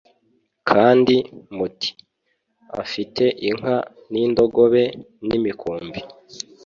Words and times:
kandi 0.69 1.15
muti 1.55 1.89
“afite 2.83 3.23
inka 3.49 3.77
n’indogobe 4.11 4.83
n’imikumbi 5.27 5.99